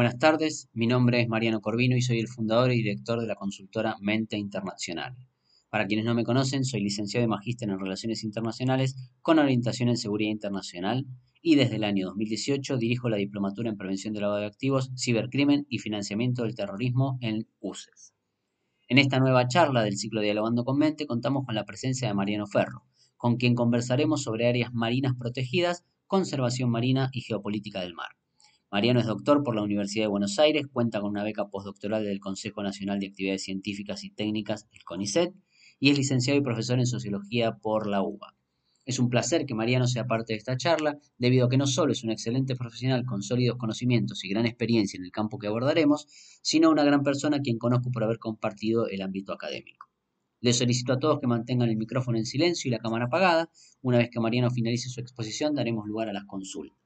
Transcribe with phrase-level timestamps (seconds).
[0.00, 3.34] Buenas tardes, mi nombre es Mariano Corvino y soy el fundador y director de la
[3.34, 5.14] consultora Mente Internacional.
[5.68, 9.98] Para quienes no me conocen, soy licenciado y magíster en Relaciones Internacionales con orientación en
[9.98, 11.04] Seguridad Internacional
[11.42, 15.66] y desde el año 2018 dirijo la Diplomatura en Prevención del Lavado de Activos, Cibercrimen
[15.68, 18.14] y Financiamiento del Terrorismo en UCES.
[18.88, 22.46] En esta nueva charla del ciclo Dialogando con Mente contamos con la presencia de Mariano
[22.46, 22.86] Ferro,
[23.18, 28.12] con quien conversaremos sobre áreas marinas protegidas, conservación marina y geopolítica del mar.
[28.72, 32.20] Mariano es doctor por la Universidad de Buenos Aires, cuenta con una beca postdoctoral del
[32.20, 35.34] Consejo Nacional de Actividades Científicas y Técnicas, el CONICET,
[35.80, 38.36] y es licenciado y profesor en Sociología por la UBA.
[38.86, 41.90] Es un placer que Mariano sea parte de esta charla, debido a que no solo
[41.90, 46.06] es un excelente profesional con sólidos conocimientos y gran experiencia en el campo que abordaremos,
[46.40, 49.88] sino una gran persona a quien conozco por haber compartido el ámbito académico.
[50.40, 53.50] Les solicito a todos que mantengan el micrófono en silencio y la cámara apagada.
[53.82, 56.79] Una vez que Mariano finalice su exposición, daremos lugar a las consultas.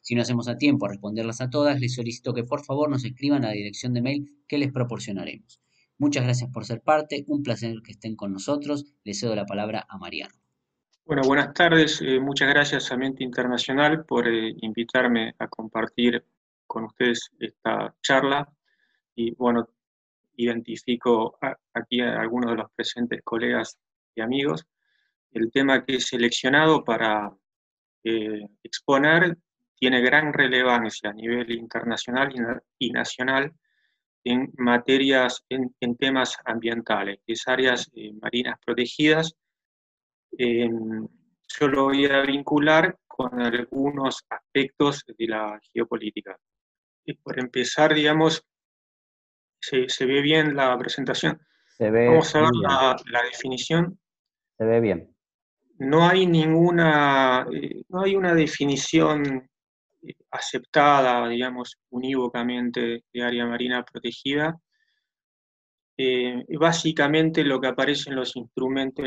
[0.00, 3.04] Si no hacemos a tiempo a responderlas a todas, les solicito que por favor nos
[3.04, 5.60] escriban a la dirección de mail que les proporcionaremos.
[5.98, 8.86] Muchas gracias por ser parte, un placer que estén con nosotros.
[9.04, 10.34] Les cedo la palabra a Mariano.
[11.04, 12.00] Bueno, buenas tardes.
[12.00, 16.24] Eh, muchas gracias a Mente Internacional por eh, invitarme a compartir
[16.66, 18.48] con ustedes esta charla.
[19.14, 19.68] Y bueno,
[20.36, 21.38] identifico
[21.74, 23.78] aquí a algunos de los presentes colegas
[24.14, 24.64] y amigos.
[25.32, 27.30] El tema que he seleccionado para
[28.04, 29.36] eh, exponer
[29.80, 32.30] tiene gran relevancia a nivel internacional
[32.78, 33.52] y nacional
[34.24, 39.34] en materias, en, temas ambientales, es áreas eh, marinas protegidas.
[40.32, 41.08] Em,
[41.58, 46.38] yo lo voy a vincular con algunos aspectos de la geopolítica.
[47.06, 48.46] Y por empezar, digamos,
[49.58, 51.40] se, se ve bien la presentación.
[51.78, 53.98] Se ve Vamos a ver la, la, definición.
[54.58, 55.16] Se ve bien.
[55.78, 59.49] No hay ninguna, eh, no hay una definición
[60.30, 64.58] aceptada, digamos, unívocamente de área marina protegida.
[65.96, 69.04] Eh, básicamente lo que aparece en los instrumentos,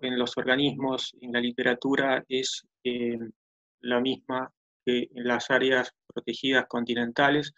[0.00, 3.18] en los organismos, en la literatura, es eh,
[3.80, 4.50] la misma
[4.84, 7.52] que en las áreas protegidas continentales.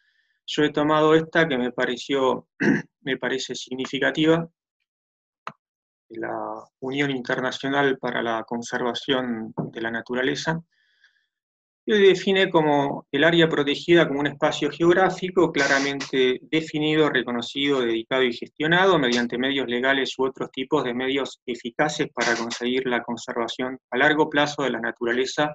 [0.47, 2.49] Yo he tomado esta que me pareció,
[3.03, 4.49] me parece significativa,
[6.09, 10.61] la Unión Internacional para la Conservación de la Naturaleza,
[11.85, 18.33] y define como el área protegida como un espacio geográfico claramente definido, reconocido, dedicado y
[18.33, 23.99] gestionado mediante medios legales u otros tipos de medios eficaces para conseguir la conservación a
[23.99, 25.55] largo plazo de la naturaleza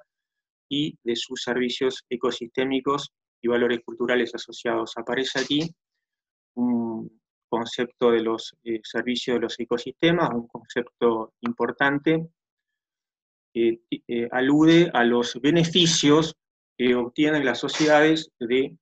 [0.70, 4.94] y de sus servicios ecosistémicos y valores culturales asociados.
[4.98, 5.72] Aparece aquí
[6.56, 12.28] un concepto de los eh, servicios de los ecosistemas, un concepto importante
[13.58, 16.36] eh, alude a los beneficios
[16.78, 18.78] que obtienen las sociedades de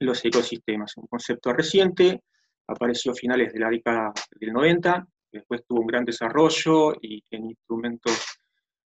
[0.00, 0.96] los ecosistemas.
[0.96, 2.22] Un concepto reciente,
[2.66, 7.50] apareció a finales de la década del 90, después tuvo un gran desarrollo y en
[7.50, 8.38] instrumentos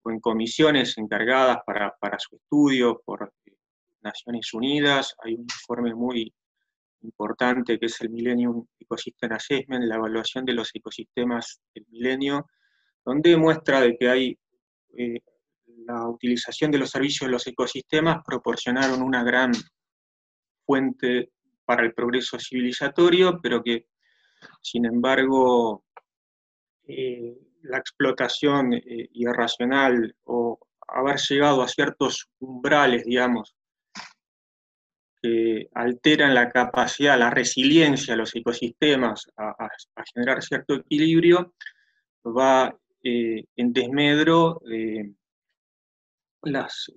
[0.03, 3.53] o en comisiones encargadas para, su estudio por eh,
[4.03, 5.15] Naciones Unidas.
[5.23, 6.33] Hay un informe muy
[7.03, 12.47] importante que es el Millennium Ecosystem Assessment, la evaluación de los ecosistemas del milenio,
[13.05, 14.39] donde muestra de que hay
[14.97, 15.21] eh,
[15.87, 19.53] la utilización de los servicios de los ecosistemas proporcionaron una gran
[20.65, 21.33] fuente
[21.65, 23.87] para el progreso civilizatorio, pero que,
[24.61, 25.85] sin embargo,
[26.87, 30.59] eh, la explotación eh, irracional o
[30.89, 33.55] haber llegado a ciertos umbrales, digamos,
[35.23, 41.55] que alteran la capacidad, la resiliencia de los ecosistemas a, a generar cierto equilibrio,
[42.25, 45.15] va eh, en desmedro de
[46.43, 46.93] las,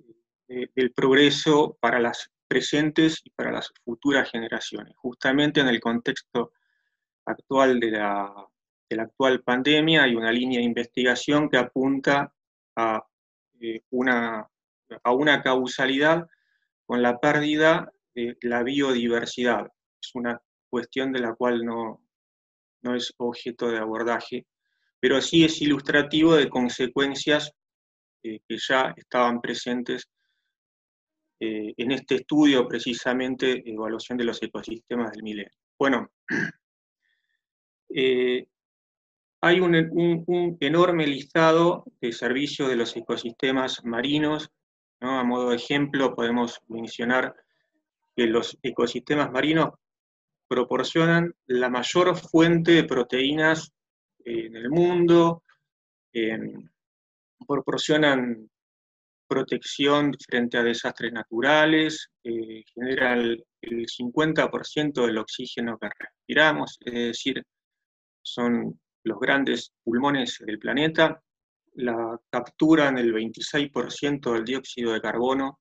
[0.48, 4.94] del progreso para las presentes y para las futuras generaciones.
[4.96, 6.52] Justamente en el contexto
[7.26, 8.48] actual de la,
[8.98, 12.32] actual pandemia hay una línea de investigación que apunta
[12.76, 13.04] a,
[13.60, 14.46] eh, una,
[15.02, 16.28] a una causalidad
[16.86, 19.66] con la pérdida de la biodiversidad.
[20.00, 22.06] Es una cuestión de la cual no,
[22.82, 24.46] no es objeto de abordaje
[25.04, 27.52] pero sí es ilustrativo de consecuencias
[28.22, 30.08] eh, que ya estaban presentes
[31.38, 35.52] eh, en este estudio, precisamente, evaluación de los ecosistemas del milenio.
[35.78, 36.08] Bueno,
[37.94, 38.46] eh,
[39.42, 44.50] hay un, enorme listado de servicios de los ecosistemas marinos.
[45.00, 47.34] A modo de ejemplo, podemos mencionar
[48.16, 49.68] que los ecosistemas marinos
[50.48, 53.73] proporcionan la mayor fuente de proteínas
[54.24, 55.42] en el mundo,
[57.46, 58.48] proporcionan
[59.26, 67.42] protección frente a desastres naturales, eh, generan el 50% del oxígeno que respiramos, es decir,
[68.22, 71.20] son los grandes pulmones del planeta,
[71.74, 75.58] la capturan el 26% del dióxido de carbono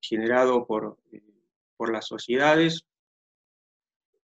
[0.00, 1.22] generado por, eh,
[1.76, 2.84] por las sociedades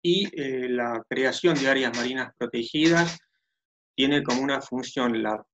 [0.01, 3.17] y eh, la creación de áreas marinas protegidas
[3.99, 5.45] tiene como una función la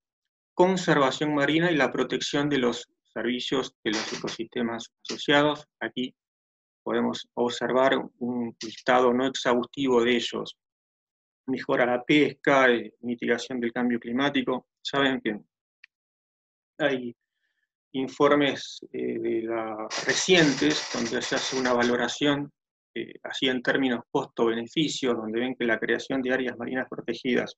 [0.53, 5.65] conservación marina y la protección de los servicios de los ecosistemas asociados.
[5.80, 6.13] Aquí
[6.83, 10.56] podemos observar un listado no exhaustivo de ellos.
[11.47, 14.68] Mejora la pesca, eh, mitigación del cambio climático.
[14.80, 15.39] Saben que
[16.77, 17.15] hay
[17.94, 19.42] informes eh,
[20.06, 22.51] recientes donde se hace una valoración
[22.94, 27.57] eh, así en términos costo-beneficio, donde ven que la creación de áreas marinas protegidas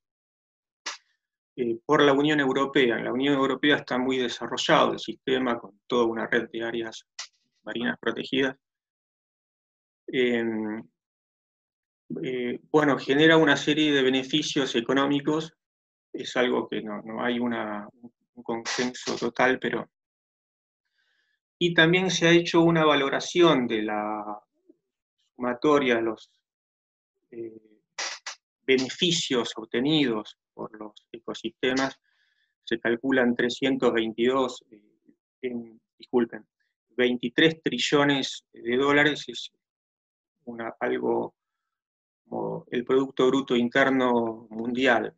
[1.60, 5.82] eh, por la Unión Europea, en la Unión Europea está muy desarrollado el sistema con
[5.88, 7.08] toda una red de áreas
[7.64, 8.56] marinas protegidas.
[10.06, 10.88] Em,
[12.72, 15.58] bueno, genera una serie de beneficios económicos,
[16.14, 17.52] es algo que no, no hay un
[18.44, 19.90] consenso total, pero...
[21.58, 24.44] Y también se ha hecho una valoración de la
[25.36, 26.32] sumatoria, los
[27.32, 27.82] eh,
[28.62, 31.96] beneficios obtenidos por los ecosistemas,
[32.64, 36.48] se calculan 322, eh, disculpen,
[36.98, 39.52] 23 trillones de dólares, es
[40.46, 41.36] una, algo
[42.24, 45.16] como el Producto Bruto Interno Mundial.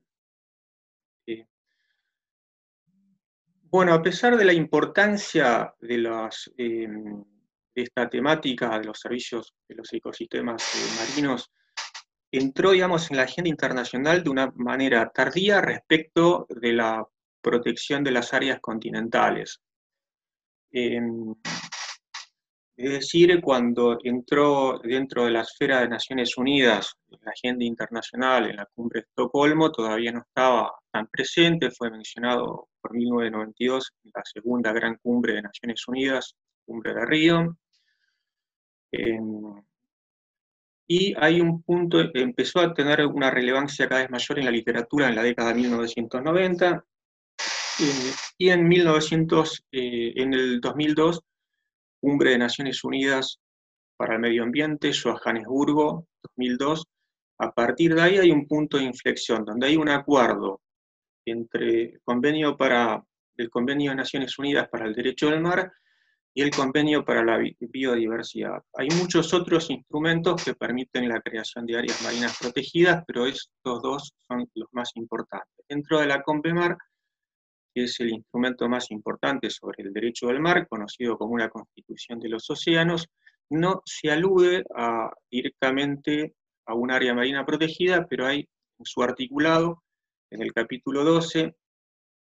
[3.71, 5.95] Bueno, a pesar de la importancia de,
[6.57, 7.23] em,
[7.75, 11.51] esta temática de los servicios de los ecosistemas eh, marinos,
[12.31, 17.07] entró, digamos, en la agenda internacional de una manera tardía respecto de la
[17.41, 19.59] protección de las áreas continentales.
[20.71, 21.33] Em,
[22.77, 28.55] es decir, cuando entró dentro de la esfera de Naciones Unidas, la agenda internacional, en
[28.57, 34.21] la cumbre de Estocolmo, todavía no estaba tan presente, fue mencionado por 1992 en la
[34.23, 36.35] segunda gran cumbre de Naciones Unidas,
[36.65, 37.57] cumbre de Río.
[38.91, 39.61] Em,
[40.91, 45.07] y hay un punto, empezó a tener una relevancia cada vez mayor en la literatura
[45.07, 46.85] en la década de 1990,
[48.39, 51.21] y en, 1900, eh, en el 2002
[52.01, 53.39] Cumbre de Naciones Unidas
[53.97, 56.83] para el Medio Ambiente, Johannesburgo, 2002.
[57.37, 60.59] A partir de ahí hay un punto de inflexión, donde hay un acuerdo
[61.23, 63.03] entre convenio, para,
[63.37, 65.71] el convenio de Naciones Unidas para el Derecho del Mar
[66.33, 68.63] y el convenio para la biodiversidad.
[68.75, 74.13] Hay muchos otros instrumentos que permiten la creación de áreas marinas protegidas, pero estos dos
[74.27, 75.65] son los más importantes.
[75.67, 76.77] Dentro de la CONVEMAR
[77.73, 82.19] que es el instrumento más importante sobre el derecho del mar, conocido como una constitución
[82.19, 83.07] de los océanos,
[83.49, 84.63] no se alude
[85.29, 86.33] directamente
[86.65, 88.47] a un área marina protegida, pero hay
[88.83, 89.83] su articulado,
[90.31, 91.55] en el capítulo 12,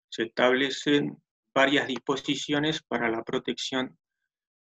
[0.09, 1.17] se establecen
[1.57, 3.97] varias disposiciones para la protección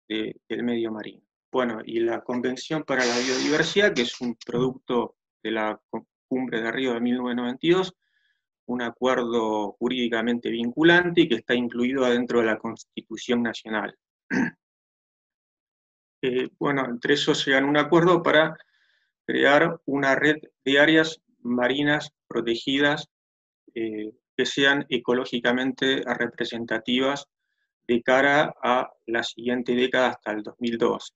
[0.07, 1.23] del medio marino.
[1.51, 5.81] Bueno, y la Convención para la Biodiversidad, que es un producto de la
[6.29, 7.95] Cumbre de Río de 1992,
[8.67, 13.97] un acuerdo jurídicamente vinculante y que está incluido dentro de la Constitución Nacional.
[16.25, 18.57] Eh, bueno, entre esos llegan un acuerdo para
[19.27, 23.09] crear una red de áreas marinas protegidas
[23.75, 27.29] eh, que sean ecológicamente representativas
[27.87, 31.15] de cara a la siguiente década hasta el 2002.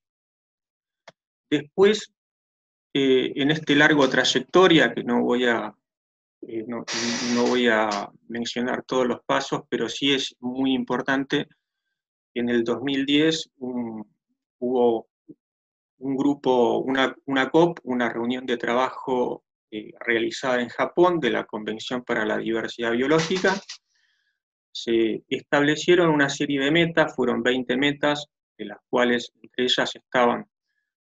[1.50, 2.12] Después,
[2.94, 5.74] eh, en este largo trayectoria, que no voy a
[6.42, 6.84] eh, no,
[7.48, 11.48] voy a mencionar todos los pasos, pero sí es muy importante.
[12.32, 15.08] En el 2010 hubo
[15.98, 22.02] un grupo, una, COP, una reunión de trabajo eh, realizada en Japón de la Convención
[22.04, 23.54] para la Diversidad Biológica.
[24.72, 28.26] Se establecieron una serie de metas, fueron 20 metas,
[28.58, 30.46] de las cuales entre ellas estaban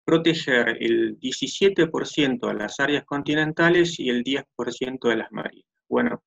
[0.03, 5.69] proteger el 17% de las áreas continentales y el 10% de las marinas.
[5.87, 6.23] Bueno,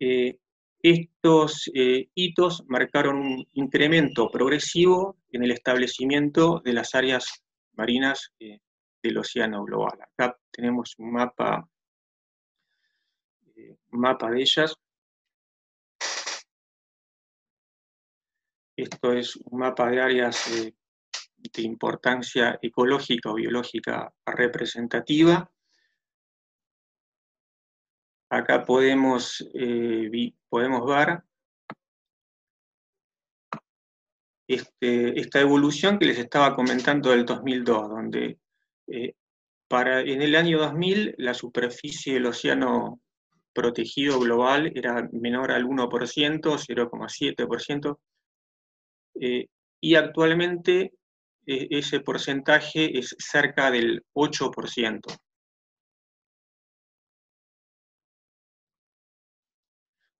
[0.00, 0.38] eh,
[0.82, 8.32] estos eh, hitos marcaron un incremento progresivo en el establecimiento de las áreas marinas
[9.02, 10.00] del océano global.
[10.00, 11.68] Acá tenemos un mapa,
[13.56, 14.76] un mapa de ellas.
[18.76, 25.50] Esto es un mapa de áreas de importancia ecológica o biológica representativa.
[28.30, 31.22] Acá podemos, eh, podemos ver
[34.48, 38.41] este, esta evolución que les estaba comentando del 2002, donde
[38.86, 39.14] eh,
[39.68, 43.00] para, en el año 2000 la superficie del océano
[43.52, 47.98] protegido global era menor al 1%, 0,7%,
[49.20, 49.46] eh,
[49.80, 50.92] y actualmente
[51.46, 55.00] eh, ese porcentaje es cerca del 8%.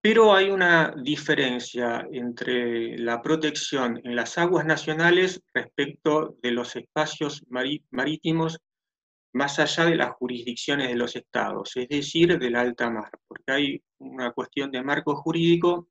[0.03, 7.45] Pero hay una diferencia entre la protección en las aguas nacionales respecto de los espacios
[7.49, 8.59] marítimos
[9.33, 13.85] más allá de las jurisdicciones de los estados, es decir, del alta mar, porque hay
[13.99, 15.89] una cuestión de marco jurídico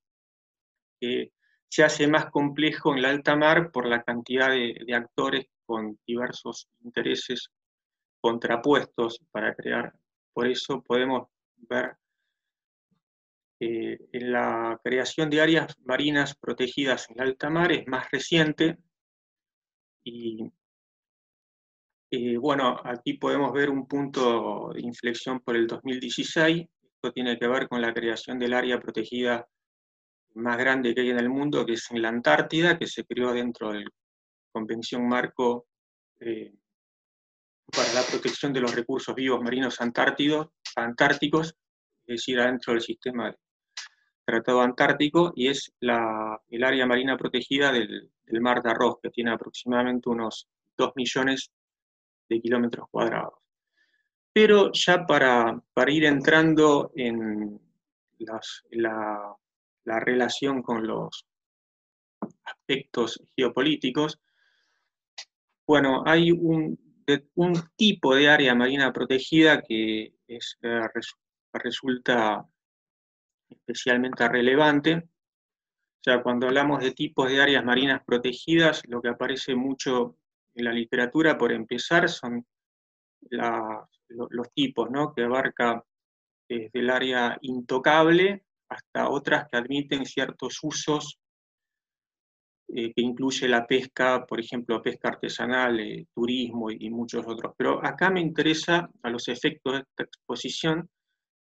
[1.00, 1.32] que
[1.70, 6.68] se hace más complejo en el alta mar por la cantidad de, actores con diversos
[6.82, 7.50] intereses
[8.20, 9.94] contrapuestos para crear.
[10.34, 11.96] Por eso podemos ver
[13.64, 18.80] eh, la creación de áreas marinas protegidas en alta mar es más reciente
[20.04, 20.52] y
[22.10, 26.68] eh, bueno, aquí podemos ver un punto de inflexión por el 2016.
[26.82, 29.48] Esto tiene que ver con la creación del área protegida
[30.34, 33.32] más grande que hay en el mundo, que es en la Antártida, que se creó
[33.32, 33.92] dentro de la
[34.52, 35.68] Convención Marco
[36.20, 36.52] eh,
[37.72, 40.48] para la protección de los recursos vivos marinos antárticos,
[42.08, 43.36] es decir, adentro del sistema
[44.32, 48.10] Tratado Antártico, y es el área marina protegida del,
[48.40, 50.48] Mar de Arroz, que tiene aproximadamente unos
[50.78, 51.52] 2 millones
[52.30, 53.34] de kilómetros cuadrados.
[54.32, 57.60] Pero ya para, para ir entrando en
[58.70, 59.36] la,
[59.84, 61.28] relación con los
[62.46, 64.18] aspectos geopolíticos,
[65.68, 66.80] bueno, hay un,
[67.36, 70.88] un tipo de área marina protegida que es, eh,
[71.52, 72.48] resulta
[73.52, 74.96] especialmente relevante.
[74.96, 80.18] O sea, cuando hablamos de tipos de áreas marinas protegidas, lo que aparece mucho
[80.56, 82.46] en la literatura, por empezar, son
[83.30, 85.14] los tipos, ¿no?
[85.14, 85.84] que abarca
[86.50, 91.22] desde el área intocable hasta otras que admiten ciertos usos
[92.74, 97.54] eh, que incluye la pesca, por ejemplo, pesca artesanal, eh, turismo y, muchos otros.
[97.58, 100.90] Pero acá me interesa, a los efectos de esta exposición,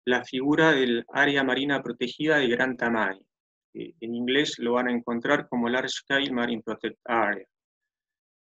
[0.08, 3.24] la figura del área marina protegida de gran tamaño.
[3.74, 7.46] en inglés lo van a encontrar como Large Scale Marine Protected Area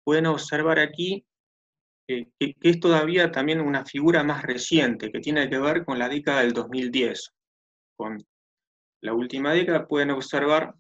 [0.10, 1.24] pueden observar aquí
[2.08, 6.42] que, es todavía también una figura más reciente, que tiene que ver con la década
[6.42, 7.30] del 2010.
[7.96, 8.18] Con
[9.02, 10.74] la última década pueden observar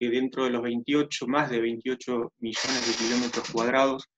[0.00, 4.08] que dentro de los 28, más de 28 millones de kilómetros cuadrados,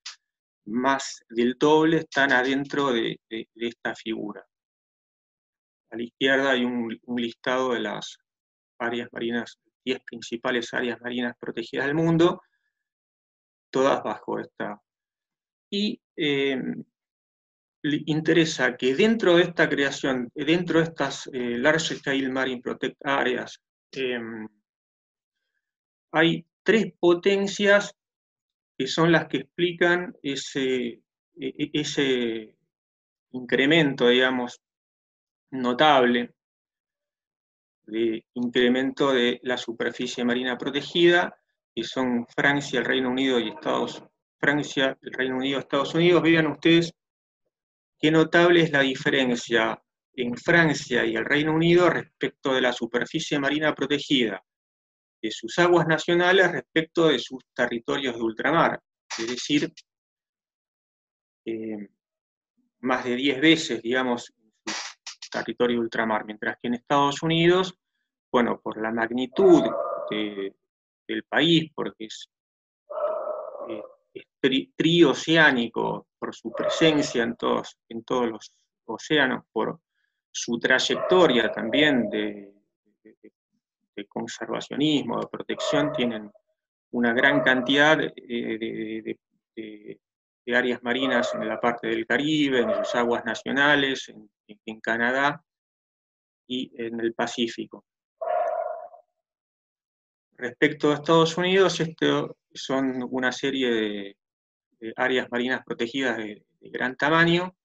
[0.67, 3.19] más del doble están adentro de,
[3.57, 4.47] esta figura.
[5.97, 8.19] A la izquierda hay un, listado de las
[8.79, 12.43] áreas marinas, 10 principales áreas marinas protegidas del mundo,
[13.71, 14.79] todas bajo esta.
[15.71, 16.61] Y eh,
[17.83, 23.59] interesa que dentro de esta creación, dentro de estas eh, Large Scale Marine Protect Areas,
[23.93, 24.21] eh,
[26.13, 27.97] hay tres potencias
[28.77, 31.01] que son las que explican ese, e,
[31.37, 32.55] e, ese
[33.31, 34.61] incremento, digamos,
[35.61, 36.35] notable
[37.87, 41.37] de incremento de la superficie marina protegida
[41.75, 44.03] que son Francia, el Reino Unido y Estados
[44.39, 46.93] Francia, el Reino Unido, Estados Unidos, vean ustedes
[47.99, 49.83] qué notable es la diferencia
[50.15, 54.43] en Francia y el Reino Unido respecto de la superficie marina protegida,
[55.21, 58.81] de sus aguas nacionales respecto de sus territorios de ultramar,
[59.19, 59.73] es decir,
[61.45, 61.89] eh,
[62.81, 64.33] más de 10 veces, digamos,
[65.31, 67.79] territorio ultramar, mientras que en Estados Unidos,
[68.31, 69.63] bueno, por la magnitud
[70.11, 70.55] de,
[71.07, 72.29] del país, porque es,
[73.69, 73.83] eh,
[74.77, 78.53] trioceánico por su presencia en todos, en todos los
[78.87, 79.81] océanos, por
[80.31, 82.53] su trayectoria también de,
[84.09, 86.31] conservacionismo, de protección, tienen
[86.91, 89.19] una gran cantidad de,
[90.55, 94.13] áreas marinas en la parte del Caribe, en sus aguas nacionales,
[94.47, 95.43] en Canadá
[96.47, 97.85] y en el Pacífico.
[100.39, 104.17] Respecto a Estados Unidos, esto son una serie de,
[104.97, 107.57] áreas marinas protegidas de, gran tamaño.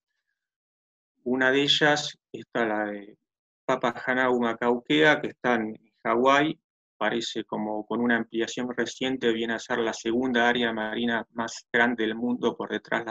[1.23, 3.17] Una de ellas está la de
[3.65, 6.59] Papahanau'u Macaukea, que está en Hawái,
[7.01, 12.03] parece como con una ampliación reciente, viene a ser la segunda área marina más grande
[12.03, 13.03] del mundo por detrás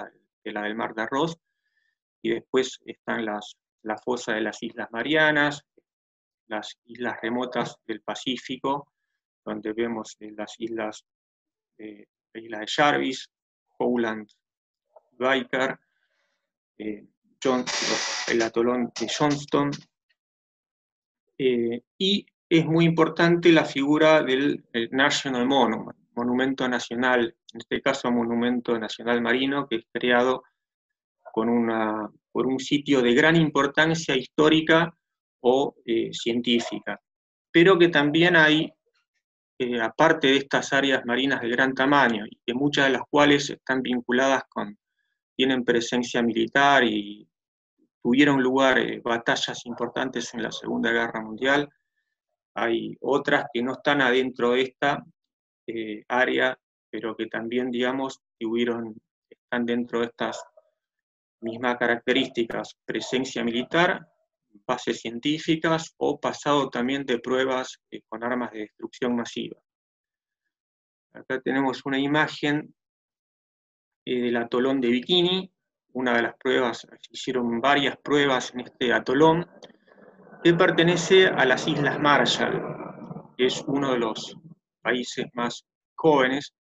[0.45, 1.37] de la del Mar de Arroz.
[2.23, 5.67] Y después están las, la fosa de las Islas Marianas,
[6.47, 8.93] las islas remotas del Pacífico,
[9.45, 11.05] donde vemos las islas
[11.77, 13.29] la isla de Jarvis,
[13.77, 14.29] Howland,
[15.19, 15.81] Baikar,
[16.79, 19.73] el atolón de Johnston,
[21.37, 28.77] y es muy importante la figura del National Monument, monumento nacional, en este caso monumento
[28.77, 30.43] nacional marino, que es creado
[31.33, 34.93] con una, por un sitio de gran importancia histórica
[35.43, 37.01] o eh, científica,
[37.53, 38.69] pero que también hay,
[39.57, 43.49] eh, aparte de estas áreas marinas de gran tamaño, y que muchas de las cuales
[43.49, 44.77] están vinculadas con,
[45.37, 47.29] tienen presencia militar y
[48.03, 51.69] tuvieron lugar eh, batallas importantes en la Segunda Guerra Mundial,
[52.55, 55.05] hay otras que no están adentro de esta
[56.09, 56.59] área,
[56.91, 58.97] pero que también, digamos, tuvieron,
[59.29, 60.43] están dentro de estas
[61.41, 64.07] mismas características, presencia militar,
[64.67, 69.61] bases científicas o pasado también de pruebas eh, con armas de destrucción masiva.
[71.13, 72.75] Acá tenemos una imagen
[74.05, 75.53] eh, del atolón de Bikini,
[75.93, 79.49] una de las pruebas, se hicieron varias pruebas en este atolón,
[80.43, 84.37] que pertenece a las Islas Marshall, que es uno de los
[84.83, 86.55] países más jóvenes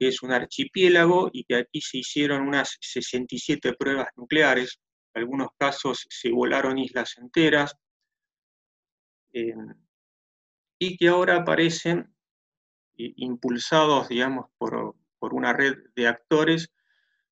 [0.00, 4.80] que es un archipiélago y que aquí se hicieron unas 67 pruebas nucleares,
[5.12, 7.76] en algunos casos se volaron islas enteras,
[9.34, 9.54] eh,
[10.78, 12.14] y que ahora aparecen
[12.96, 16.72] eh, impulsados, digamos, por, por una red de actores,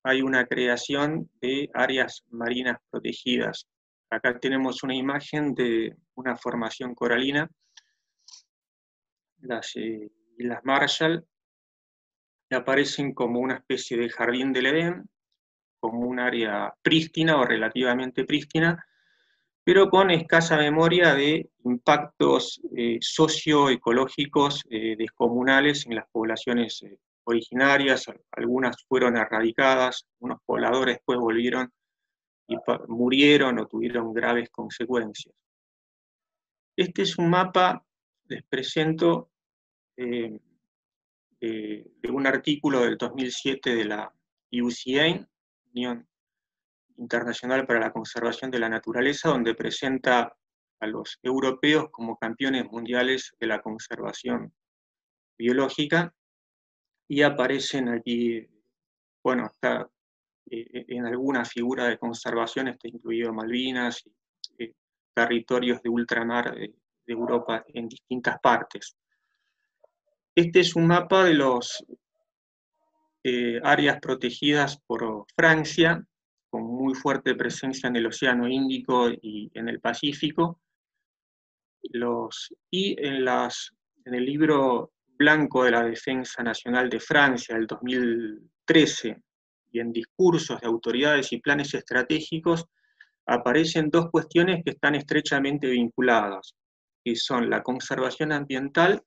[0.03, 3.67] hay una creación de áreas marinas protegidas.
[4.11, 7.49] Acá tenemos una imagen de una formación coralina,
[9.41, 10.09] las eh,
[10.63, 11.25] Marshall,
[12.49, 15.09] aparecen como una especie de jardín del Edén,
[15.79, 18.83] como un área prístina o relativamente prístina,
[19.63, 26.83] pero con escasa memoria de impactos eh, socioecológicos eh, descomunales en las poblaciones
[27.25, 31.71] originarias, algunas fueron erradicadas, unos pobladores después volvieron
[32.49, 32.57] y
[32.87, 35.35] murieron o tuvieron graves consecuencias.
[36.75, 37.85] Este es un mapa,
[38.25, 39.31] les presento,
[39.95, 40.41] de,
[42.09, 44.13] un artículo del 2007 de la
[44.51, 45.27] UCA,
[45.73, 46.07] Unión
[46.97, 50.35] Internacional para la Conservación de la Naturaleza, donde presenta
[50.79, 54.53] a los europeos como campeones mundiales de la conservación
[55.37, 56.13] biológica
[57.07, 58.47] y aparecen allí,
[59.23, 59.98] bueno, está eh,
[60.51, 64.03] en alguna figura de conservación, está incluido Malvinas
[64.57, 64.73] y eh,
[65.13, 66.73] territorios de ultramar de
[67.07, 68.95] Europa en distintas partes.
[70.35, 71.83] Este es un mapa de las
[73.23, 76.03] eh, áreas protegidas por Francia,
[76.49, 80.61] con muy fuerte presencia en el Océano Índico y en el Pacífico.
[81.81, 89.21] Y en el libro blanco de la Defensa Nacional de Francia del 2013
[89.71, 92.65] y en discursos de autoridades y planes estratégicos
[93.25, 96.55] aparecen dos cuestiones que están estrechamente vinculadas,
[97.03, 99.03] que son la conservación ambiental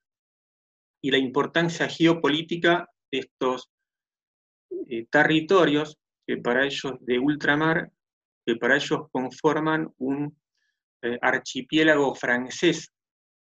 [1.02, 3.68] y la importancia geopolítica de estos
[4.88, 7.90] eh, territorios que para ellos de ultramar,
[8.46, 10.36] que para ellos conforman un
[11.02, 12.92] eh, archipiélago francés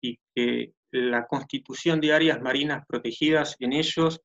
[0.01, 4.21] y que la constitución de áreas marinas protegidas en ellos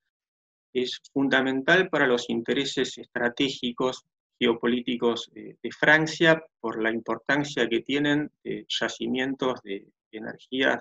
[0.82, 4.04] es fundamental para los intereses estratégicos
[4.38, 8.30] geopolíticos de, Francia por la importancia que tienen
[8.68, 10.80] yacimientos de, energías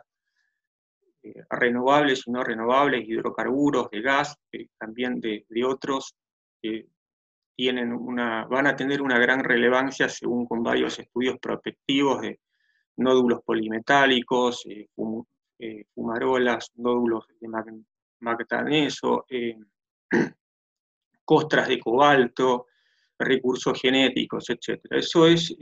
[1.23, 4.38] eh, renovables y no renovables, hidrocarburos, de gas,
[4.77, 6.15] también de, otros
[6.62, 6.88] que
[7.55, 12.39] tienen una, van a tener una gran relevancia según con varios estudios prospectivos de
[12.97, 14.88] nódulos polimetálicos, eh,
[15.60, 17.47] eh, fumarolas, nódulos de
[18.19, 19.25] magneso,
[21.25, 22.67] costras de cobalto,
[23.17, 24.81] recursos genéticos, etc.
[24.91, 25.55] Eso es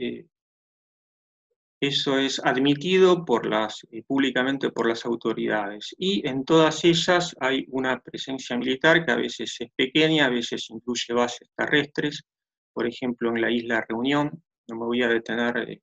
[1.86, 5.94] eso es admitido por las, eh, públicamente por las autoridades.
[5.98, 10.70] Y en todas ellas hay una presencia militar que a veces es pequeña, a veces
[10.70, 12.24] incluye bases terrestres.
[12.72, 14.30] Por ejemplo, en la isla Reunión,
[14.68, 15.80] no me voy a detener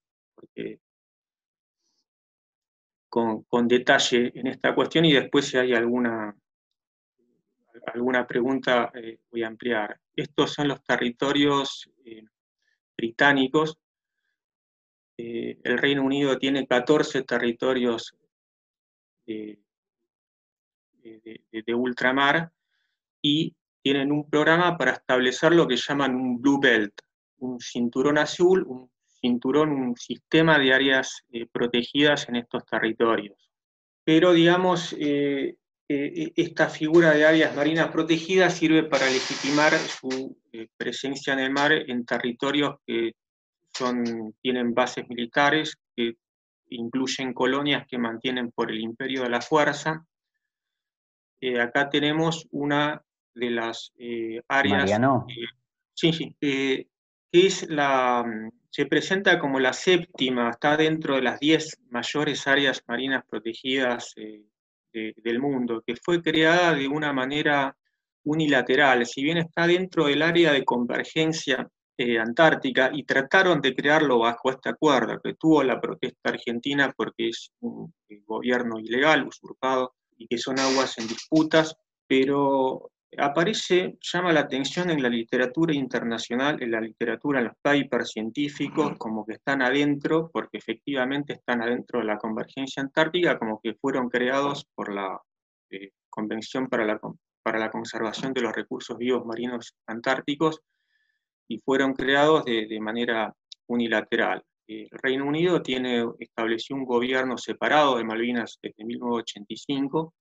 [0.56, 0.80] eh,
[3.08, 6.36] con, detalle en esta cuestión y después si hay alguna,
[7.94, 10.00] alguna pregunta eh, voy a ampliar.
[10.16, 11.90] Estos son los territorios
[12.98, 13.82] británicos
[15.24, 18.16] eh, el Reino Unido tiene 14 territorios
[19.28, 19.60] de,
[21.76, 22.52] ultramar
[23.22, 26.94] y tienen un programa para establecer lo que llaman un Blue Belt,
[27.38, 33.52] un cinturón azul, un cinturón, un sistema de áreas eh, protegidas en estos territorios.
[34.04, 35.56] Pero, digamos, eh,
[35.94, 41.52] eh, esta figura de áreas marinas protegidas sirve para legitimar su eh, presencia en el
[41.52, 43.12] mar en territorios que
[43.74, 46.16] son, tienen bases militares, que
[46.70, 50.06] incluyen colonias que mantienen por el imperio de la fuerza.
[51.42, 53.92] Eh, acá tenemos una de las
[54.48, 54.84] áreas...
[54.84, 55.26] Mariano.
[55.94, 56.88] sí, sí, que
[57.34, 58.24] es la,
[58.70, 64.14] se presenta como la séptima, está dentro de las diez mayores áreas marinas protegidas
[64.92, 67.76] del mundo, que fue creada de una manera
[68.24, 74.20] unilateral, si bien está dentro del área de convergencia eh, antártica y trataron de crearlo
[74.20, 77.94] bajo este acuerdo, que tuvo la protesta argentina porque es un
[78.26, 81.76] gobierno ilegal, usurpado, y que son aguas en disputas,
[82.08, 88.12] pero aparece, llama la atención en la literatura internacional, en la literatura, en los papers
[88.12, 93.74] científicos, como que están adentro, porque efectivamente están adentro de la convergencia antártica, como que
[93.76, 95.20] fueron creados por la
[95.70, 97.00] eh, Convención para la,
[97.42, 100.62] para la Conservación de los Recursos Vivos Marinos Antárticos,
[101.48, 103.34] y fueron creados de, manera
[103.68, 104.42] unilateral.
[104.68, 110.14] El Reino Unido tiene, estableció un gobierno separado de Malvinas desde 1985,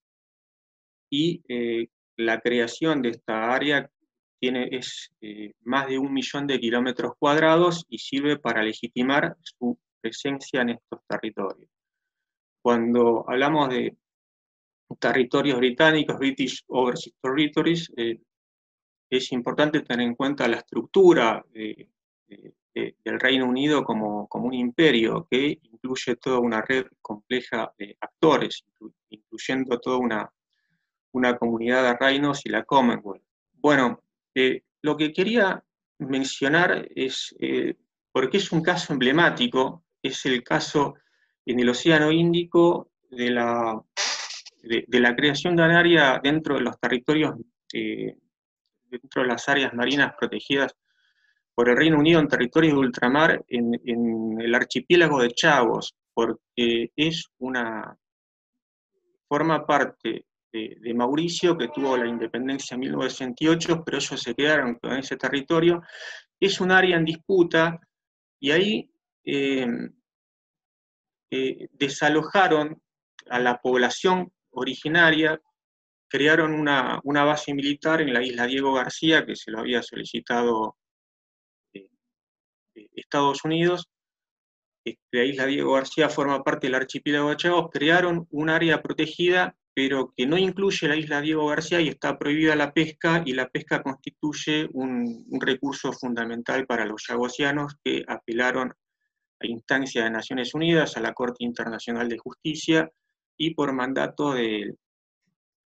[1.12, 1.88] y eh,
[2.20, 3.90] la creación de esta área
[4.38, 9.78] tiene, es eh, más de un millón de kilómetros cuadrados y sirve para legitimar su
[10.00, 11.70] presencia en estos territorios.
[12.62, 13.96] Cuando hablamos de
[14.98, 18.18] territorios británicos, British Overseas Territories, eh,
[19.10, 25.58] es importante tener en cuenta la estructura del Reino Unido como, como, un imperio que
[25.62, 28.64] incluye toda una red compleja de actores,
[29.08, 30.30] incluyendo toda una
[31.12, 33.22] una comunidad de reinos y la Commonwealth.
[33.52, 34.02] Bueno,
[34.34, 35.62] eh, lo que quería
[35.98, 37.74] mencionar es, eh,
[38.12, 40.94] porque es un caso emblemático, es el caso
[41.44, 43.80] en el Océano Índico de la,
[44.62, 47.34] de, la creación de un área dentro de los territorios,
[47.72, 48.16] eh,
[48.84, 50.74] dentro de las áreas marinas protegidas
[51.54, 56.90] por el Reino Unido en territorios de ultramar en, en el archipiélago de Chagos, porque
[56.96, 57.98] es una,
[59.30, 64.92] forma parte de, Mauricio, que tuvo la independencia en 1968, pero ellos se quedaron con
[64.92, 65.82] ese territorio.
[66.40, 67.78] Es un área en disputa
[68.40, 68.90] y ahí
[69.24, 69.66] eh,
[71.30, 72.82] eh, desalojaron
[73.28, 75.40] a la población originaria,
[76.08, 80.76] crearon una, base militar en la isla Diego García, que se lo había solicitado
[81.72, 81.88] eh,
[82.74, 83.88] Estados Unidos,
[85.12, 90.12] la isla Diego García forma parte del archipiélago de Chagos, crearon un área protegida pero
[90.14, 93.82] que no incluye la isla Diego García y está prohibida la pesca y la pesca
[93.82, 98.74] constituye un, recurso fundamental para los yagosianos que apelaron
[99.40, 102.90] a instancia de Naciones Unidas, a la Corte Internacional de Justicia
[103.38, 104.74] y por mandato de,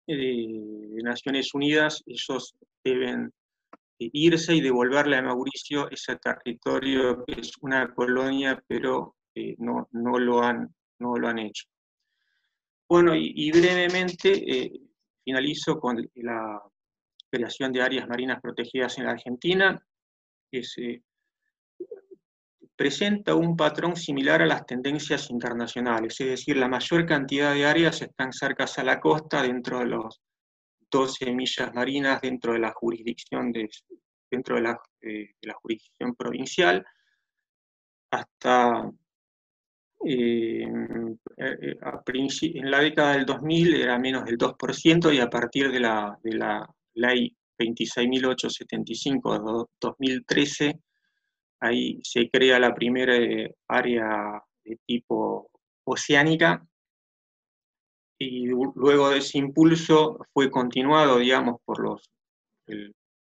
[0.07, 3.33] Naciones Unidas ellos deben
[3.99, 10.21] irse y devolverle a Mauricio ese territorio que es una colonia, pero eh, no, no,
[10.21, 11.65] lo han, no lo han hecho.
[12.95, 14.81] Bueno, y, brevemente eh,
[15.25, 16.63] finalizo con la
[17.29, 19.85] creación de áreas marinas protegidas en la Argentina,
[20.49, 21.03] que se
[22.77, 28.01] presenta un patrón similar a las tendencias internacionales, es decir, la mayor cantidad de áreas
[28.01, 30.21] están cerca a la costa, dentro de los
[30.89, 33.69] 12 millas marinas, dentro de la jurisdicción, de,
[34.31, 36.87] dentro de la, eh, de la jurisdicción provincial,
[38.13, 38.89] hasta
[40.07, 40.67] eh,
[41.37, 46.19] eh, en la década del 2000 era menos del 2% y a partir de la,
[46.95, 50.81] ley 26.875 de 2013,
[51.61, 55.51] ahí se crea la primera eh, área de tipo
[55.85, 56.67] oceánica.
[58.19, 62.01] Y luego de ese impulso fue continuado, digamos, por,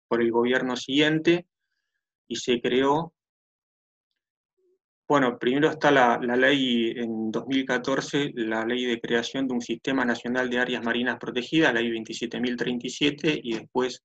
[0.08, 1.48] por el gobierno siguiente
[2.28, 3.14] y se creó
[5.08, 10.50] bueno, primero está la, ley en 2014, la ley de creación de un Sistema Nacional
[10.50, 14.02] de Áreas Marinas Protegidas, la ley 27.037, y después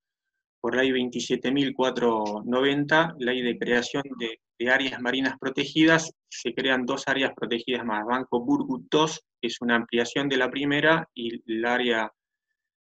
[0.61, 7.85] por ley 27.490, ley de creación de, áreas marinas protegidas, se crean dos áreas protegidas
[7.85, 12.13] más, Banco Burgut 2, que es una ampliación de la primera, y el área,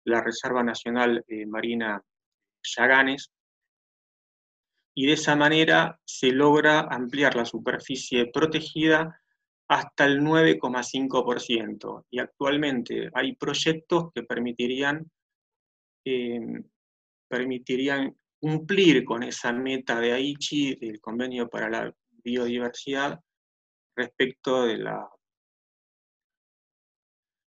[0.05, 2.00] la Reserva Nacional eh, Marina
[2.62, 3.33] Yaganes,
[4.94, 9.20] y de esa manera se logra ampliar la superficie protegida
[9.68, 12.07] hasta el 9,5%.
[12.11, 15.11] Y actualmente hay proyectos que permitirían,
[16.04, 16.62] em,
[17.28, 23.20] permitirían cumplir con esa meta de Aichi, del Convenio para la Biodiversidad,
[23.96, 25.09] respecto de la...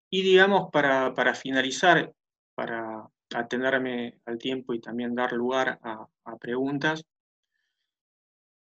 [0.09, 2.13] Y digamos, para, para finalizar
[2.57, 6.07] para atenderme al tiempo y también dar lugar a,
[6.39, 7.03] preguntas.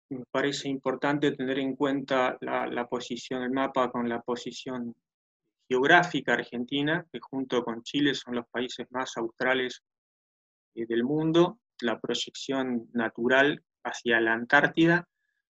[0.10, 4.96] Me parece importante tener en cuenta la, posición del mapa con la posición
[5.68, 9.84] geográfica argentina, que junto con Chile son los países más australes
[10.76, 15.06] eh, del mundo, la proyección natural hacia la Antártida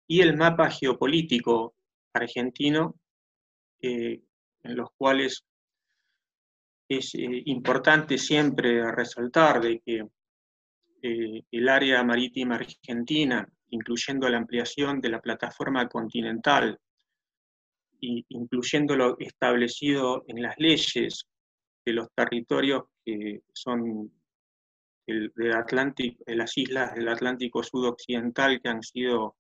[0.08, 1.76] y el mapa geopolítico
[2.14, 2.96] argentino,
[3.82, 4.22] eh,
[4.64, 5.44] en los cuales
[6.88, 10.08] es eh, importante siempre resaltar de que
[11.02, 16.80] el área marítima argentina, incluyendo la ampliación de la plataforma continental,
[18.00, 21.28] y incluyendo lo establecido en las leyes
[21.86, 24.12] de los territorios que son
[25.08, 29.36] del Atlántico, de las islas del Atlántico sudoccidental que han sido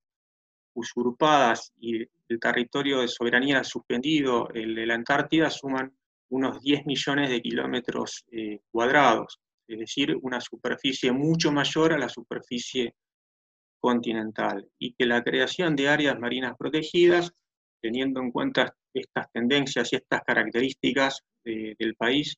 [0.75, 5.95] usurpadas y el territorio de soberanía suspendido, el de la Antártida, suman
[6.29, 12.09] unos 10 millones de kilómetros eh, cuadrados, es decir, una superficie mucho mayor a la
[12.09, 12.93] superficie
[13.79, 17.33] continental, y que la creación de áreas marinas protegidas,
[17.81, 22.37] teniendo en cuenta estas tendencias y estas características del país,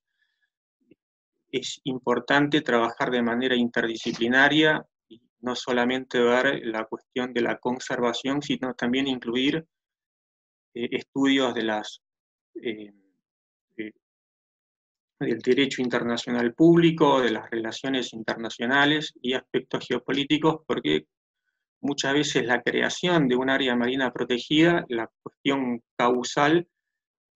[1.51, 8.41] es importante trabajar de manera interdisciplinaria y no solamente ver la cuestión de la conservación,
[8.41, 9.65] sino también incluir
[10.73, 12.01] eh, estudios de las
[12.61, 12.93] eh,
[15.19, 21.07] del derecho internacional público, de las relaciones internacionales y aspectos geopolíticos, porque
[21.87, 26.67] muchas veces la creación de un área marina protegida, la cuestión causal,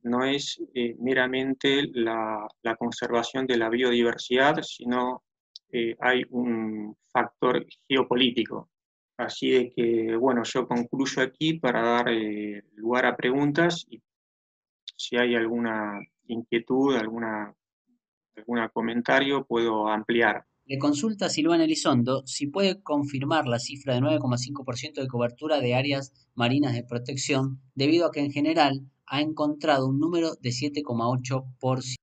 [0.04, 5.24] no es eh, meramente la, conservación de la biodiversidad, sino
[5.72, 8.70] eh, hay un factor geopolítico.
[9.18, 14.02] Así de que, bueno, yo concluyo aquí para dar eh, lugar a preguntas y
[14.98, 17.54] si hay alguna inquietud, alguna
[18.36, 20.46] algún comentario puedo ampliar.
[20.72, 26.14] Le consulta Silvana Elizondo si puede confirmar la cifra de 9,5% de cobertura de áreas
[26.34, 31.96] marinas de protección, debido a que en general ha encontrado un número de 7,8%.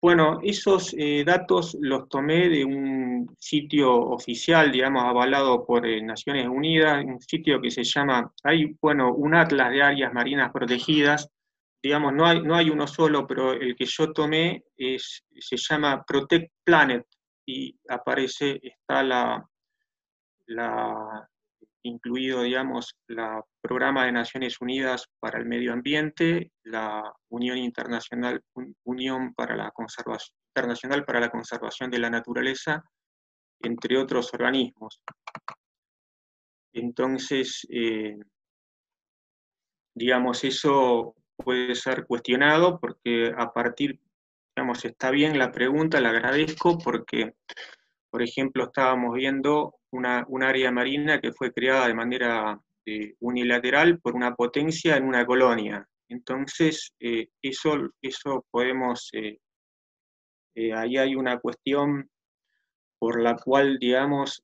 [0.00, 6.48] Bueno, esos eh, datos los tomé de un sitio oficial, digamos, avalado por eh, Naciones
[6.48, 11.28] Unidas, un sitio que se llama, hay, bueno, un atlas de áreas marinas protegidas,
[11.80, 16.50] digamos, no hay, no hay uno solo, pero el que yo tomé se llama Protect
[16.64, 17.06] Planet
[17.46, 19.48] y aparece, está la,
[21.82, 28.42] incluido, digamos, la Programa de Naciones Unidas para el Medio Ambiente, la Unión Internacional,
[28.84, 32.84] Unión para la Conservación, Internacional para la Conservación de la Naturaleza,
[33.62, 35.00] entre otros organismos.
[36.74, 38.18] Entonces, eh,
[39.94, 43.98] digamos, eso puede ser cuestionado porque a partir,
[44.54, 47.34] digamos, está bien la pregunta, la agradezco porque,
[48.10, 54.00] por ejemplo, estábamos viendo una, un área marina que fue creada de manera eh, unilateral
[54.00, 55.86] por una potencia en una colonia.
[56.08, 59.38] Entonces, eh, eso, eso podemos, eh,
[60.74, 62.10] ahí hay una cuestión
[62.98, 64.42] por la cual, digamos,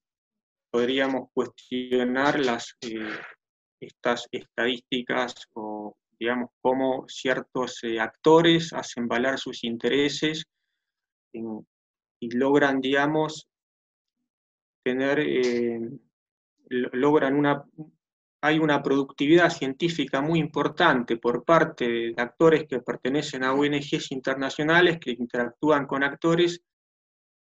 [0.71, 2.77] podríamos cuestionar las,
[3.81, 10.45] estas estadísticas o digamos, cómo ciertos eh, actores hacen valer sus intereses
[11.33, 13.47] y logran, digamos,
[14.83, 15.81] tener, eh,
[16.69, 17.65] logran una,
[18.41, 24.99] hay una productividad científica muy importante por parte de actores que pertenecen a ONGs internacionales
[24.99, 26.61] que interactúan con actores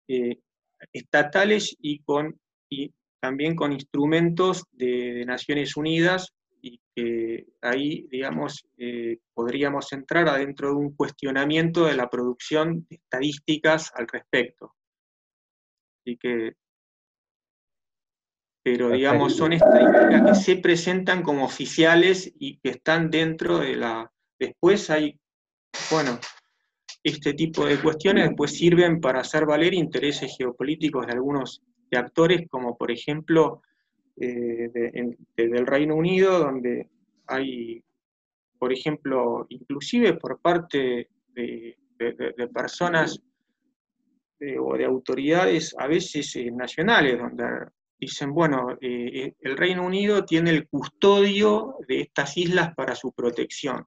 [0.07, 0.39] eh,
[0.93, 9.19] estatales y, con, y también con instrumentos de Naciones Unidas y que ahí, digamos, eh,
[9.33, 14.75] podríamos entrar adentro de un cuestionamiento de la producción de estadísticas al respecto.
[15.99, 16.53] Así que,
[18.63, 24.11] pero digamos, son estadísticas que se presentan como oficiales y que están dentro de la...
[24.37, 25.19] Después hay,
[25.91, 26.19] bueno,
[27.03, 32.47] este tipo de cuestiones después sirven para hacer valer intereses geopolíticos de algunos de actores,
[32.49, 33.61] como por ejemplo
[34.21, 36.89] eh, del Reino Unido, donde
[37.27, 37.81] hay,
[38.57, 41.77] por ejemplo, inclusive por parte de,
[42.53, 43.21] personas
[44.59, 47.45] o de autoridades a veces eh, nacionales, donde
[47.97, 53.85] dicen, bueno, eh, el Reino Unido tiene el custodio de estas islas para su protección.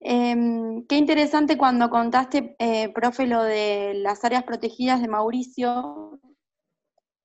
[0.00, 2.56] Em, qué interesante cuando contaste,
[2.94, 6.20] profe, lo de las áreas protegidas de Mauricio,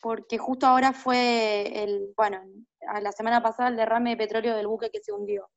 [0.03, 2.43] porque justo ahora fue el, bueno,
[3.01, 5.49] la semana pasada el derrame de petróleo del buque que se hundió.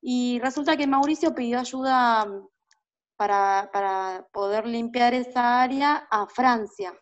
[0.00, 2.26] Y resulta que Mauricio pidió ayuda
[3.16, 6.98] para, para poder limpiar esa área a Francia.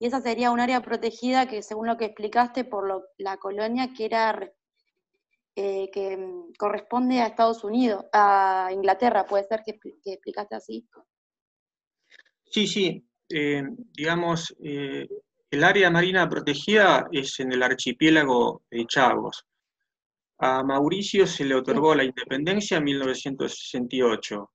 [0.00, 3.92] Y esa sería un área protegida que, según lo que explicaste, por lo, la colonia
[3.96, 4.52] que era
[5.54, 10.88] eh, que mm, corresponde a Estados Unidos, a Inglaterra, puede ser que, explicaste así.
[12.44, 13.04] Sí, sí.
[13.28, 15.06] Eh, digamos, eh,
[15.50, 19.46] el área marina protegida es en el archipiélago de Chagos.
[20.38, 24.50] A Mauricio se le otorgó la independencia en 1968.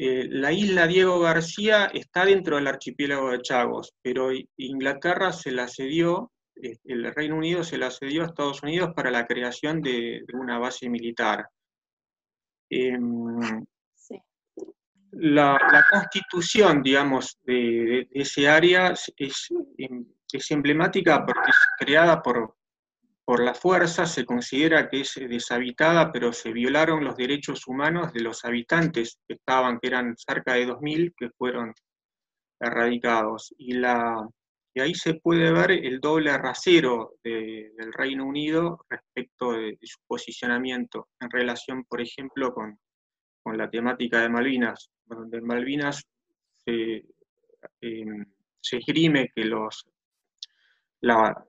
[0.00, 5.66] Eh, la isla Diego García está dentro del archipiélago de Chagos, pero Inglaterra se la
[5.66, 6.30] cedió,
[6.62, 10.58] eh, el Reino Unido se la cedió a Estados Unidos para la creación de, una
[10.58, 11.48] base militar.
[12.70, 13.64] Em,
[15.18, 19.48] la, constitución, digamos, de, ese área es,
[20.32, 22.58] es emblemática porque es creada por,
[23.28, 28.22] por la fuerza se considera que es deshabitada, pero se violaron los derechos humanos de
[28.22, 31.74] los habitantes que estaban, que eran cerca de 2.000, que fueron
[32.58, 33.54] erradicados.
[33.58, 34.26] Y, la,
[34.72, 41.08] y ahí se puede ver el doble rasero del Reino Unido respecto de, su posicionamiento
[41.20, 42.78] en relación, por ejemplo, con,
[43.48, 46.06] con la temática de Malvinas, donde en Malvinas
[46.66, 47.02] se,
[47.80, 48.26] eh,
[48.60, 49.86] esgrime que los,
[51.00, 51.46] la,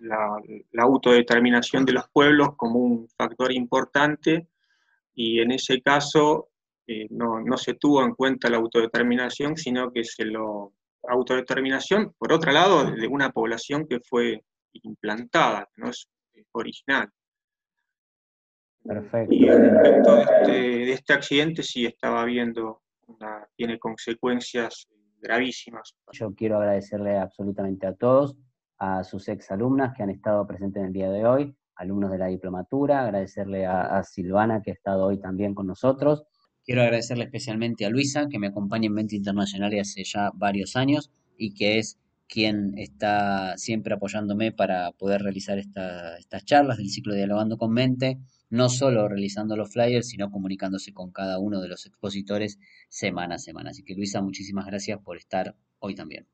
[0.00, 4.48] la, autodeterminación de los pueblos como un factor importante
[5.14, 6.48] y en ese caso
[6.84, 10.72] eh, no, se tuvo en cuenta la autodeterminación, sino que se lo
[11.08, 16.08] autodeterminación, por otro lado, de una población que fue implantada, que no es
[16.50, 17.08] original.
[18.86, 19.34] Perfecto.
[19.34, 22.82] Y el efecto este, de este, accidente sí estaba viendo,
[23.56, 24.88] tiene consecuencias
[25.20, 25.94] gravísimas.
[26.12, 28.36] Yo quiero agradecerle absolutamente a todos
[28.78, 32.26] a sus exalumnas que han estado presentes en el día de hoy, alumnos de la
[32.26, 36.24] diplomatura, agradecerle a, Silvana que ha estado hoy también con nosotros.
[36.64, 41.10] Quiero agradecerle especialmente a Luisa, que me acompaña en Mente Internacional hace ya varios años
[41.38, 47.56] y que es quien está siempre apoyándome para poder realizar estas charlas del ciclo Dialogando
[47.56, 48.18] con Mente,
[48.50, 53.38] no solo realizando los flyers, sino comunicándose con cada uno de los expositores semana a
[53.38, 53.70] semana.
[53.70, 56.26] Así que Luisa, muchísimas gracias por estar hoy también.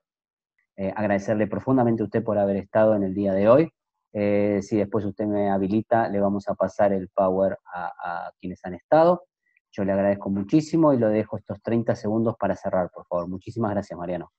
[0.77, 3.71] Eh, agradecerle profundamente a usted por haber estado en el día de hoy.
[4.13, 8.75] Eh, si después usted me habilita, le vamos a pasar el power a, quienes han
[8.75, 9.25] estado.
[9.71, 13.29] Yo le agradezco muchísimo y lo dejo estos 30 segundos para cerrar, por favor.
[13.29, 14.33] Muchísimas gracias, Mariano.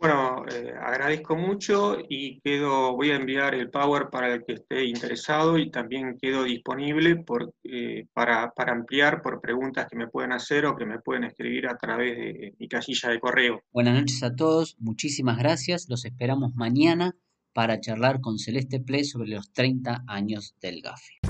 [0.00, 4.86] Bueno, eh, agradezco mucho y quedo, voy a enviar el Power para el que esté
[4.86, 7.22] interesado y también quedo disponible
[7.64, 11.76] eh, para, ampliar por preguntas que me pueden hacer o que me pueden escribir a
[11.76, 13.60] través de mi casilla de correo.
[13.72, 15.86] Buenas noches a todos, muchísimas gracias.
[15.90, 17.14] Los esperamos mañana
[17.52, 21.29] para charlar con Celeste Play sobre los 30 años del GAFI.